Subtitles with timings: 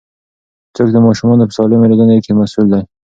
[0.75, 2.81] څوک د ماشومانو په سالمې روزنې کې مسوول دي؟